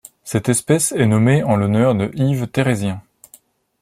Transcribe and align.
Cette 0.23 0.49
espèce 0.49 0.93
est 0.93 1.05
nommée 1.05 1.43
en 1.43 1.55
l'honneur 1.55 1.93
de 1.93 2.09
Yves 2.15 2.47
Therezien. 2.47 3.03